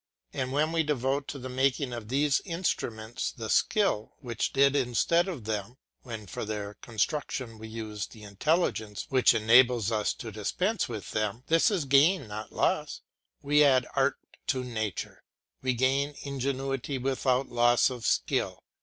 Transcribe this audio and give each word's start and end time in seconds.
But 0.33 0.49
when 0.49 0.71
we 0.71 0.81
devote 0.81 1.27
to 1.27 1.37
the 1.37 1.47
making 1.47 1.93
of 1.93 2.07
these 2.07 2.41
instruments 2.43 3.31
the 3.31 3.51
skill 3.51 4.13
which 4.19 4.51
did 4.51 4.75
instead 4.75 5.27
of 5.27 5.43
them, 5.43 5.77
when 6.01 6.25
for 6.25 6.43
their 6.43 6.73
construction 6.73 7.59
we 7.59 7.67
use 7.67 8.07
the 8.07 8.23
intelligence 8.23 9.05
which 9.09 9.35
enabled 9.35 9.91
us 9.91 10.15
to 10.15 10.31
dispense 10.31 10.89
with 10.89 11.11
them, 11.11 11.43
this 11.49 11.69
is 11.69 11.85
gain 11.85 12.27
not 12.27 12.51
loss, 12.51 13.01
we 13.43 13.63
add 13.63 13.85
art 13.95 14.17
to 14.47 14.63
nature, 14.63 15.23
we 15.61 15.75
gain 15.75 16.15
ingenuity 16.23 16.97
without 16.97 17.49
loss 17.49 17.91
of 17.91 18.03
skill. 18.03 18.63